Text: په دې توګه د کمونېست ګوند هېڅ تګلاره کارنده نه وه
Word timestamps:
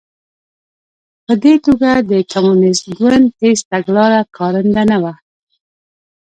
په 1.25 1.33
دې 1.43 1.53
توګه 1.65 1.89
د 2.09 2.11
کمونېست 2.31 2.85
ګوند 2.99 3.25
هېڅ 3.41 3.59
تګلاره 3.71 4.19
کارنده 4.37 4.83
نه 4.91 4.97
وه 5.03 5.13